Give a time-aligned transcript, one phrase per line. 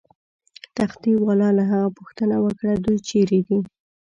[0.77, 3.59] تختې والاو له هغه پوښتنه وکړه: دوی چیرې دي؟